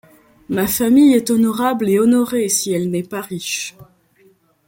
Ma 0.49 0.65
famille 0.65 1.13
est 1.13 1.29
honorable 1.29 1.87
et 1.87 1.99
honorée, 1.99 2.49
si 2.49 2.71
elle 2.73 2.89
n’est 2.89 3.03
pas 3.03 3.21
riche. 3.21 3.75